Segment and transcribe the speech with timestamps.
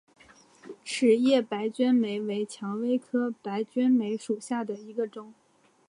[0.83, 5.31] 齿叶白鹃梅为蔷薇科白鹃梅属下的一个种。